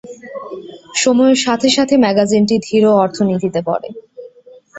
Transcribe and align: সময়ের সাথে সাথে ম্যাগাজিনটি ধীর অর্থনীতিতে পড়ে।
সময়ের 0.95 1.37
সাথে 1.37 1.67
সাথে 1.69 1.95
ম্যাগাজিনটি 1.97 2.55
ধীর 2.67 2.83
অর্থনীতিতে 3.03 3.59
পড়ে। 3.65 3.89